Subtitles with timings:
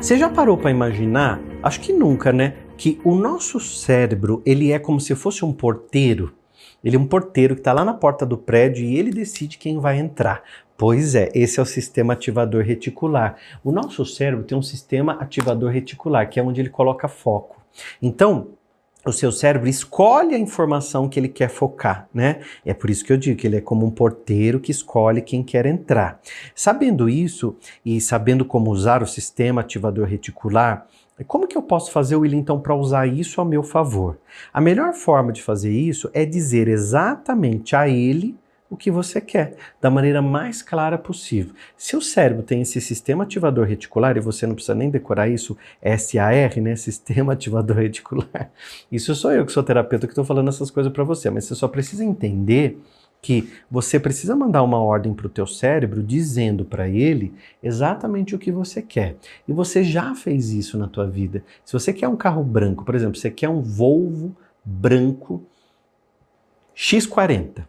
[0.00, 1.40] Você já parou para imaginar?
[1.62, 2.54] Acho que nunca, né?
[2.76, 6.34] Que o nosso cérebro ele é como se fosse um porteiro.
[6.84, 9.80] Ele é um porteiro que está lá na porta do prédio e ele decide quem
[9.80, 10.42] vai entrar.
[10.76, 13.36] Pois é, esse é o sistema ativador reticular.
[13.64, 17.56] O nosso cérebro tem um sistema ativador reticular, que é onde ele coloca foco.
[18.00, 18.48] Então,
[19.10, 22.40] o seu cérebro escolhe a informação que ele quer focar, né?
[22.64, 25.42] É por isso que eu digo que ele é como um porteiro que escolhe quem
[25.42, 26.20] quer entrar.
[26.54, 30.86] Sabendo isso e sabendo como usar o sistema ativador reticular,
[31.26, 34.18] como que eu posso fazer, William, então, para usar isso a meu favor?
[34.52, 38.36] A melhor forma de fazer isso é dizer exatamente a ele
[38.68, 41.54] o que você quer, da maneira mais clara possível.
[41.76, 45.56] Se o cérebro tem esse sistema ativador reticular, e você não precisa nem decorar isso,
[45.82, 46.74] SAR, né?
[46.86, 48.50] Sistema ativador reticular.
[48.90, 51.54] Isso sou eu que sou terapeuta que estou falando essas coisas para você, mas você
[51.54, 52.78] só precisa entender
[53.22, 58.38] que você precisa mandar uma ordem para o teu cérebro dizendo para ele exatamente o
[58.38, 59.16] que você quer.
[59.48, 61.42] E você já fez isso na tua vida.
[61.64, 65.44] Se você quer um carro branco, por exemplo, você quer um Volvo branco
[66.76, 67.64] X40.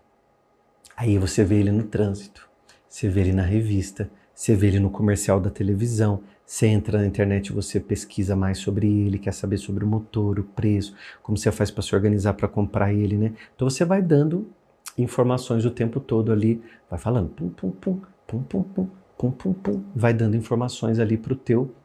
[0.97, 2.49] Aí você vê ele no trânsito,
[2.89, 7.05] você vê ele na revista, você vê ele no comercial da televisão, você entra na
[7.05, 11.51] internet, você pesquisa mais sobre ele, quer saber sobre o motor, o preço, como você
[11.51, 13.33] faz para se organizar para comprar ele, né?
[13.55, 14.49] Então você vai dando
[14.97, 19.53] informações o tempo todo ali, vai falando pum pum pum, pum pum pum, pum pum
[19.53, 21.75] pum, vai dando informações ali para o teu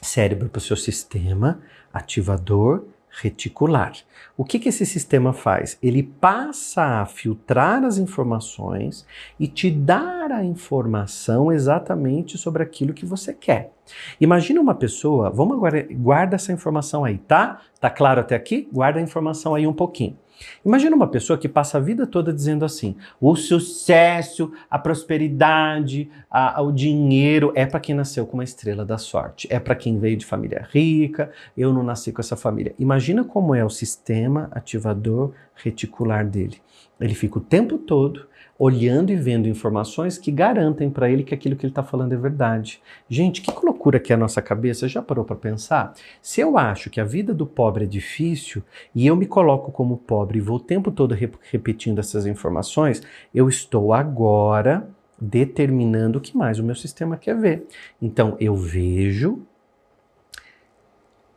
[0.00, 1.60] cérebro, para o seu sistema
[1.92, 2.84] ativador
[3.20, 3.92] reticular.
[4.36, 5.78] O que, que esse sistema faz?
[5.82, 9.06] Ele passa a filtrar as informações
[9.40, 13.72] e te dar a informação exatamente sobre aquilo que você quer.
[14.20, 17.62] Imagina uma pessoa, vamos agora, guarda essa informação aí, tá?
[17.80, 18.68] Tá claro até aqui?
[18.72, 20.18] Guarda a informação aí um pouquinho.
[20.64, 26.60] Imagina uma pessoa que passa a vida toda dizendo assim: o sucesso, a prosperidade, a,
[26.62, 30.16] o dinheiro é para quem nasceu com uma estrela da sorte, é para quem veio
[30.16, 32.74] de família rica, eu não nasci com essa família.
[32.78, 36.60] Imagina como é o sistema ativador reticular dele.
[37.00, 38.26] Ele fica o tempo todo
[38.58, 42.16] olhando e vendo informações que garantem para ele que aquilo que ele está falando é
[42.16, 42.80] verdade.
[43.08, 44.88] Gente, que loucura que é a nossa cabeça.
[44.88, 45.94] Já parou para pensar?
[46.22, 48.62] Se eu acho que a vida do pobre é difícil
[48.94, 53.02] e eu me coloco como pobre e vou o tempo todo repetindo essas informações,
[53.34, 54.88] eu estou agora
[55.20, 57.66] determinando o que mais o meu sistema quer ver.
[58.00, 59.42] Então eu vejo,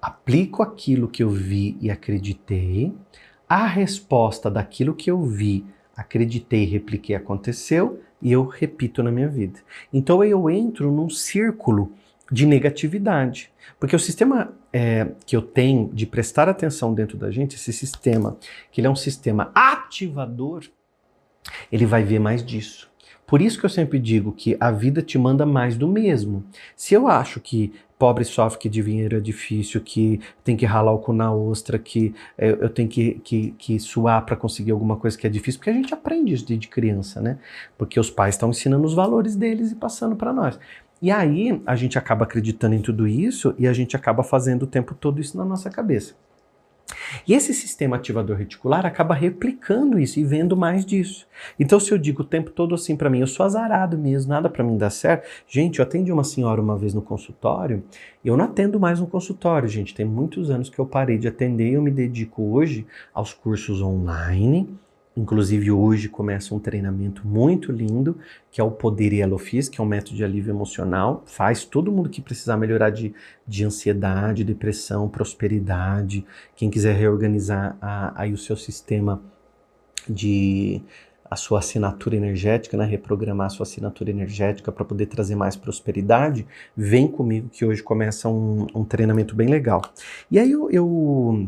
[0.01, 2.93] aplico aquilo que eu vi e acreditei,
[3.47, 5.65] a resposta daquilo que eu vi
[5.99, 9.59] acreditei, repliquei, aconteceu e eu repito na minha vida.
[9.91, 11.91] Então eu entro num círculo
[12.31, 17.55] de negatividade, porque o sistema é, que eu tenho de prestar atenção dentro da gente,
[17.55, 18.37] esse sistema,
[18.71, 20.63] que ele é um sistema ativador,
[21.71, 22.89] ele vai ver mais disso.
[23.25, 26.43] Por isso que eu sempre digo que a vida te manda mais do mesmo.
[26.75, 30.99] Se eu acho que pobre sofre, que dinheiro é difícil, que tem que ralar o
[30.99, 35.17] cu na ostra, que é, eu tenho que, que, que suar para conseguir alguma coisa
[35.17, 37.37] que é difícil, porque a gente aprende isso desde criança, né?
[37.77, 40.57] Porque os pais estão ensinando os valores deles e passando para nós.
[41.01, 44.67] E aí a gente acaba acreditando em tudo isso e a gente acaba fazendo o
[44.67, 46.15] tempo todo isso na nossa cabeça.
[47.27, 51.27] E esse sistema ativador reticular acaba replicando isso e vendo mais disso.
[51.59, 54.49] Então, se eu digo o tempo todo assim para mim, eu sou azarado mesmo, nada
[54.49, 55.27] para mim dá certo.
[55.47, 57.83] Gente, eu atendi uma senhora uma vez no consultório,
[58.23, 59.93] eu não atendo mais no consultório, gente.
[59.93, 63.81] Tem muitos anos que eu parei de atender e eu me dedico hoje aos cursos
[63.81, 64.67] online
[65.19, 68.17] Inclusive, hoje começa um treinamento muito lindo,
[68.49, 71.23] que é o Poder Yellowfish, que é um método de alívio emocional.
[71.25, 73.13] Faz todo mundo que precisar melhorar de,
[73.45, 76.25] de ansiedade, depressão, prosperidade.
[76.55, 79.21] Quem quiser reorganizar a, aí o seu sistema
[80.07, 80.81] de
[81.29, 82.85] a sua assinatura energética, né?
[82.85, 88.29] reprogramar a sua assinatura energética para poder trazer mais prosperidade, vem comigo que hoje começa
[88.29, 89.81] um, um treinamento bem legal.
[90.31, 91.47] E aí eu, eu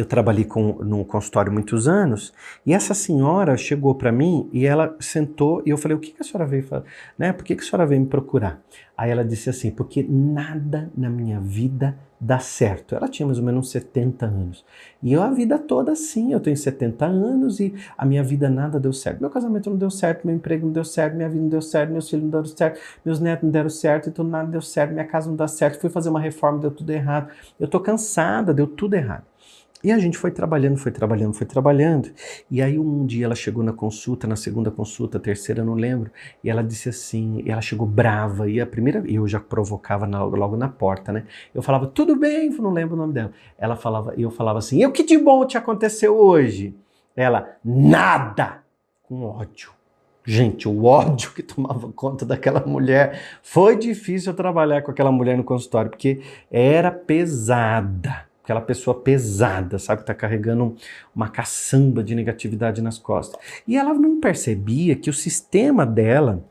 [0.00, 2.32] eu trabalhei com, no consultório muitos anos,
[2.64, 6.22] e essa senhora chegou para mim e ela sentou e eu falei, o que, que
[6.22, 6.86] a senhora veio fazer?
[7.18, 7.32] Né?
[7.32, 8.62] Por que, que a senhora veio me procurar?
[8.96, 12.94] Aí ela disse assim, porque nada na minha vida dá certo.
[12.94, 14.64] Ela tinha mais ou menos 70 anos.
[15.02, 18.80] E eu a vida toda assim, eu tenho 70 anos e a minha vida nada
[18.80, 19.20] deu certo.
[19.20, 21.92] Meu casamento não deu certo, meu emprego não deu certo, minha vida não deu certo,
[21.92, 25.06] meus filhos não deram certo, meus netos não deram certo, então nada deu certo, minha
[25.06, 27.30] casa não dá certo, fui fazer uma reforma, deu tudo errado.
[27.58, 29.24] Eu tô cansada, deu tudo errado.
[29.82, 32.10] E a gente foi trabalhando, foi trabalhando, foi trabalhando.
[32.50, 36.10] E aí um dia ela chegou na consulta, na segunda consulta, terceira, não lembro,
[36.42, 40.56] e ela disse assim, ela chegou brava, e a primeira, eu já provocava na, logo
[40.56, 41.24] na porta, né?
[41.54, 43.30] Eu falava, tudo bem, não lembro o nome dela.
[43.56, 46.74] Ela falava, eu falava assim, e o que de bom te aconteceu hoje?
[47.14, 48.62] Ela, nada,
[49.04, 49.70] com ódio.
[50.24, 53.18] Gente, o ódio que tomava conta daquela mulher.
[53.42, 56.20] Foi difícil trabalhar com aquela mulher no consultório, porque
[56.50, 58.27] era pesada.
[58.48, 60.00] Aquela pessoa pesada, sabe?
[60.00, 60.74] Que tá carregando
[61.14, 63.38] uma caçamba de negatividade nas costas.
[63.66, 66.42] E ela não percebia que o sistema dela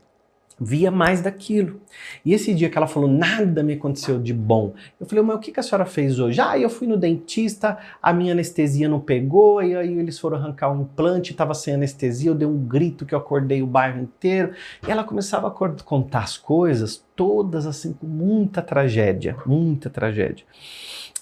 [0.60, 1.80] via mais daquilo.
[2.24, 4.74] E esse dia que ela falou, nada me aconteceu de bom.
[5.00, 6.40] Eu falei, mas o que, a senhora fez hoje?
[6.40, 10.72] Ah, eu fui no dentista, a minha anestesia não pegou, e aí eles foram arrancar
[10.72, 14.52] o implante, estava sem anestesia, eu dei um grito que eu acordei o bairro inteiro.
[14.86, 20.44] E ela começava a contar as coisas, todas assim, com muita tragédia, muita tragédia.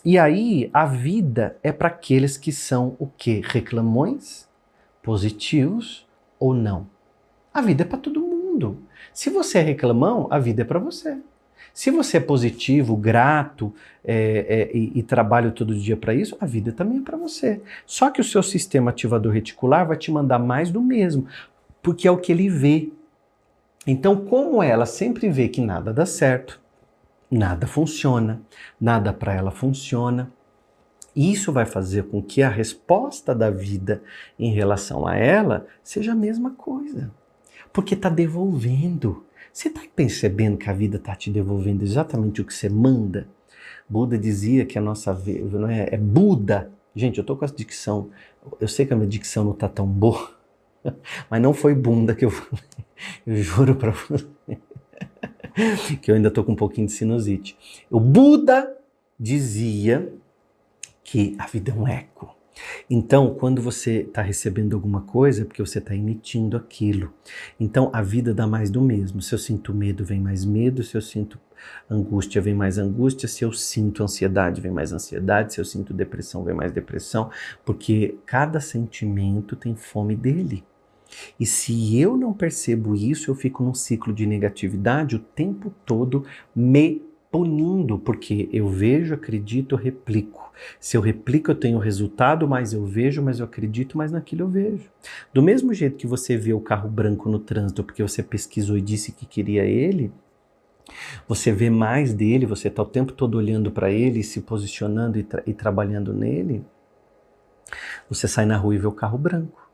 [0.06, 3.42] E aí, a vida é para aqueles que são o quê?
[3.44, 4.48] Reclamões,
[5.02, 6.06] positivos
[6.38, 6.86] ou não.
[7.52, 8.78] A vida é para todo mundo.
[9.12, 11.18] Se você é reclamão, a vida é para você.
[11.74, 13.74] Se você é positivo, grato
[14.04, 17.60] é, é, e, e, trabalha todo dia para isso, a vida também é para você.
[17.84, 21.26] Só que o seu sistema ativador reticular vai te mandar mais do mesmo,
[21.82, 22.90] porque é o que ele vê.
[23.84, 26.60] Então, como ela sempre vê que nada dá certo,
[27.30, 28.42] nada funciona,
[28.80, 30.32] nada para ela funciona,
[31.14, 34.02] isso vai fazer com que a resposta da vida
[34.38, 37.10] em relação a ela seja a mesma coisa
[37.76, 39.26] porque está devolvendo.
[39.52, 43.28] Você está percebendo que a vida está te devolvendo exatamente o que você manda?
[43.86, 46.72] Buda dizia que a nossa vida não é, é Buda.
[46.94, 48.08] Gente, eu estou com essa dicção.
[48.58, 50.30] Eu sei que a minha dicção não está tão boa,
[51.28, 52.64] mas não foi bunda que eu falei.
[53.26, 54.24] Eu juro para você
[56.02, 57.56] que eu ainda estou com um pouquinho de sinusite.
[57.90, 58.76] O Buda
[59.18, 60.12] dizia
[61.02, 62.36] que a vida é um eco.
[62.88, 67.12] Então, quando você está recebendo alguma coisa, é porque você está emitindo aquilo.
[67.60, 69.20] Então, a vida dá mais do mesmo.
[69.20, 70.82] Se eu sinto medo, vem mais medo.
[70.82, 71.38] Se eu sinto
[71.90, 73.28] angústia, vem mais angústia.
[73.28, 75.54] Se eu sinto ansiedade, vem mais ansiedade.
[75.54, 77.30] Se eu sinto depressão, vem mais depressão.
[77.64, 80.64] Porque cada sentimento tem fome dele.
[81.38, 86.24] E se eu não percebo isso, eu fico num ciclo de negatividade o tempo todo,
[86.54, 90.50] me punindo, porque eu vejo, acredito, replico.
[90.80, 94.48] Se eu replico, eu tenho resultado, mas eu vejo, mas eu acredito, mas naquilo eu
[94.48, 94.90] vejo.
[95.34, 98.80] Do mesmo jeito que você vê o carro branco no trânsito porque você pesquisou e
[98.80, 100.10] disse que queria ele,
[101.28, 105.22] você vê mais dele, você está o tempo todo olhando para ele, se posicionando e,
[105.22, 106.64] tra e trabalhando nele,
[108.08, 109.65] você sai na rua e vê o carro branco.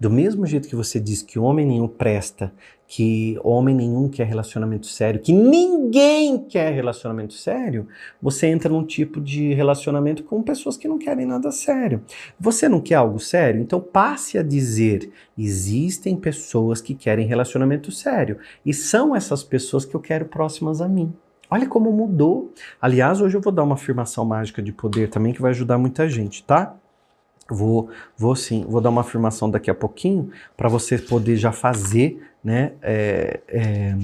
[0.00, 2.52] Do mesmo jeito que você diz que homem nenhum presta,
[2.86, 7.88] que homem nenhum quer relacionamento sério, que ninguém quer relacionamento sério,
[8.22, 12.02] você entra num tipo de relacionamento com pessoas que não querem nada sério.
[12.38, 13.60] Você não quer algo sério?
[13.60, 18.38] Então passe a dizer: existem pessoas que querem relacionamento sério.
[18.64, 21.12] E são essas pessoas que eu quero próximas a mim.
[21.50, 22.52] Olha como mudou.
[22.80, 26.08] Aliás, hoje eu vou dar uma afirmação mágica de poder também que vai ajudar muita
[26.08, 26.76] gente, tá?
[27.50, 32.22] Vou, vou sim, vou dar uma afirmação daqui a pouquinho para você poder já fazer,
[32.44, 33.96] né, é, é,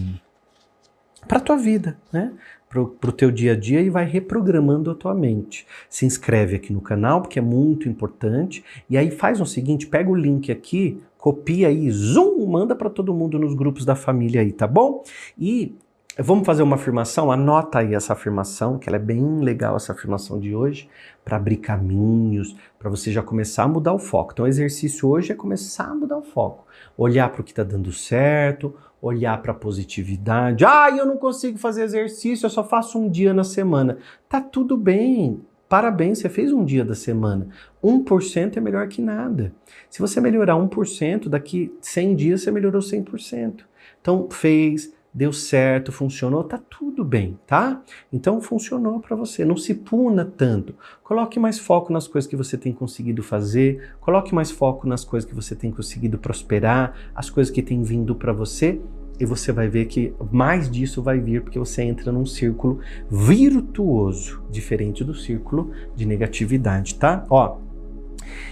[1.29, 2.33] para tua vida, né,
[2.69, 5.67] para o teu dia a dia e vai reprogramando a tua mente.
[5.89, 10.11] Se inscreve aqui no canal porque é muito importante e aí faz o seguinte, pega
[10.11, 14.53] o link aqui, copia aí, zoom, manda para todo mundo nos grupos da família aí,
[14.53, 15.05] tá bom?
[15.39, 15.75] E
[16.17, 17.33] Vamos fazer uma afirmação?
[17.33, 20.89] Anota aí essa afirmação, que ela é bem legal, essa afirmação de hoje,
[21.25, 24.31] para abrir caminhos, para você já começar a mudar o foco.
[24.33, 26.69] Então, o exercício hoje é começar a mudar o foco.
[26.97, 28.73] Olhar para o que está dando certo,
[29.03, 30.65] olhar para a positividade.
[30.65, 33.99] Ah, eu não consigo fazer exercício, eu só faço um dia na semana.
[34.29, 35.41] Tá tudo bem.
[35.69, 37.49] Parabéns, você fez um dia da semana.
[37.83, 39.53] 1% é melhor que nada.
[39.91, 43.65] Se você melhorar 1%, daqui 100 dias você melhorou 100%.
[44.01, 47.81] Então, fez, deu certo, funcionou, tá tudo bem, tá?
[48.13, 49.45] Então funcionou para você.
[49.45, 50.75] Não se puna tanto.
[51.05, 55.29] Coloque mais foco nas coisas que você tem conseguido fazer, coloque mais foco nas coisas
[55.29, 58.81] que você tem conseguido prosperar, as coisas que têm vindo para você.
[59.21, 64.43] E você vai ver que mais disso vai vir porque você entra num círculo virtuoso,
[64.51, 67.25] diferente do círculo de negatividade, tá?
[67.31, 67.59] Ó,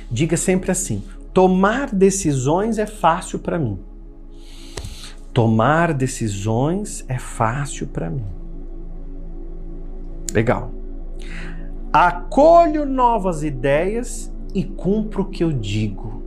[0.08, 1.02] diga sempre assim:
[1.34, 3.80] tomar decisões é fácil para mim.
[5.32, 8.26] Tomar decisões é fácil para mim.
[10.32, 10.72] Legal.
[11.92, 16.22] Acolho novas ideias e cumpro o que eu digo.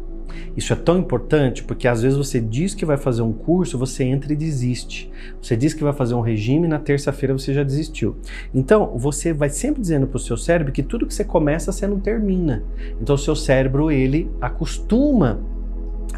[0.55, 4.03] Isso é tão importante porque às vezes você diz que vai fazer um curso, você
[4.03, 5.12] entra e desiste.
[5.41, 8.15] Você diz que vai fazer um regime, na terça-feira você já desistiu.
[8.53, 11.85] Então, você vai sempre dizendo para o seu cérebro que tudo que você começa, você
[11.85, 12.63] não termina.
[13.01, 15.39] Então, o seu cérebro, ele acostuma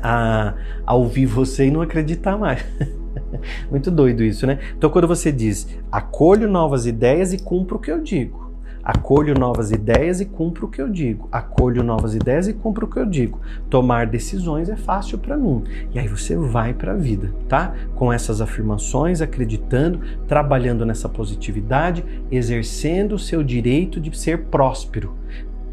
[0.02, 0.54] a,
[0.86, 2.64] a ouvir você e não acreditar mais.
[3.70, 4.60] Muito doido isso, né?
[4.78, 8.48] Então, quando você diz acolho novas ideias e cumpro o que eu digo.
[8.88, 11.28] Acolho novas ideias e cumpro o que eu digo.
[11.30, 13.38] Acolho novas ideias e cumpro o que eu digo.
[13.70, 15.62] Tomar decisões é fácil para mim.
[15.94, 17.74] E aí você vai para a vida, tá?
[17.96, 22.02] Com essas afirmações, acreditando, trabalhando nessa positividade,
[22.32, 25.14] exercendo o seu direito de ser próspero.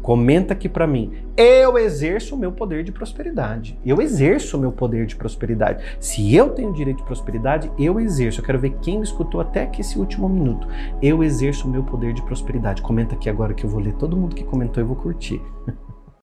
[0.05, 1.13] Comenta aqui para mim.
[1.35, 3.75] Eu exerço o meu poder de prosperidade.
[3.83, 5.83] Eu exerço o meu poder de prosperidade.
[5.99, 8.39] Se eu tenho direito de prosperidade, eu exerço.
[8.39, 10.67] Eu quero ver quem me escutou até aqui esse último minuto.
[11.01, 12.83] Eu exerço o meu poder de prosperidade.
[12.83, 15.41] Comenta aqui agora que eu vou ler todo mundo que comentou e vou curtir.